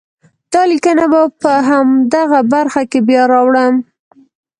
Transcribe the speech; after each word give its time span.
دا 0.53 0.61
لیکنه 0.71 1.05
به 1.11 1.21
په 1.41 1.51
همدغه 1.69 2.39
برخه 2.53 2.81
کې 2.91 2.99
بیا 3.07 3.23
راوړم. 3.33 3.75